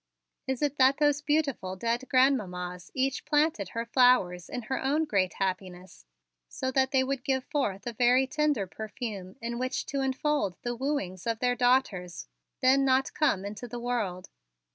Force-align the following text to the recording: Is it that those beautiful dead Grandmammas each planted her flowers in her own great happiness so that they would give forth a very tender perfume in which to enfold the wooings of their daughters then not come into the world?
Is 0.47 0.63
it 0.63 0.77
that 0.79 0.97
those 0.97 1.21
beautiful 1.21 1.75
dead 1.75 2.05
Grandmammas 2.09 2.89
each 2.95 3.23
planted 3.23 3.69
her 3.69 3.85
flowers 3.85 4.49
in 4.49 4.63
her 4.63 4.81
own 4.83 5.05
great 5.05 5.33
happiness 5.35 6.07
so 6.49 6.71
that 6.71 6.89
they 6.89 7.03
would 7.03 7.23
give 7.23 7.43
forth 7.43 7.85
a 7.85 7.93
very 7.93 8.25
tender 8.25 8.65
perfume 8.65 9.35
in 9.41 9.59
which 9.59 9.85
to 9.85 10.01
enfold 10.01 10.55
the 10.63 10.75
wooings 10.75 11.27
of 11.27 11.37
their 11.37 11.55
daughters 11.55 12.27
then 12.61 12.83
not 12.83 13.13
come 13.13 13.45
into 13.45 13.67
the 13.67 13.79
world? 13.79 14.29